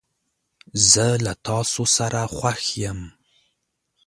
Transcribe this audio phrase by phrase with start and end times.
[0.91, 2.99] زه له تاسو سره خوښ یم.